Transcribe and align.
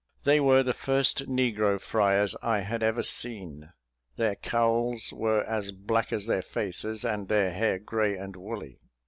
They 0.23 0.39
were 0.39 0.63
the 0.63 0.73
first 0.73 1.29
negro 1.29 1.79
friars 1.79 2.35
I 2.41 2.61
had 2.61 2.81
ever 2.81 3.03
seen; 3.03 3.71
their 4.15 4.33
cowls 4.33 5.13
were 5.13 5.43
as 5.43 5.71
black 5.71 6.11
as 6.11 6.25
their 6.25 6.41
faces, 6.41 7.05
and 7.05 7.27
their 7.27 7.51
hair 7.53 7.77
grey 7.77 8.17
and 8.17 8.35
woolly. 8.35 8.79